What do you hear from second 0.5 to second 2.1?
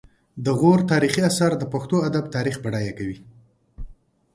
غور تاریخي اثار د پښتو